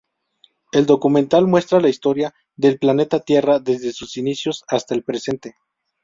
El 0.71 0.87
documental 0.87 1.45
muestra 1.45 1.79
la 1.79 1.87
historia 1.87 2.33
del 2.55 2.79
planeta 2.79 3.19
Tierra 3.19 3.59
desde 3.59 3.91
sus 3.93 4.17
inicios 4.17 4.63
hasta 4.67 4.95
el 4.95 5.03
presente. 5.03 5.53